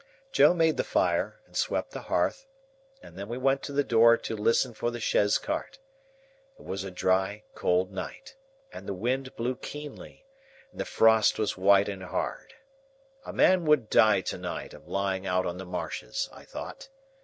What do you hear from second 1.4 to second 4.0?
and swept the hearth, and then we went to the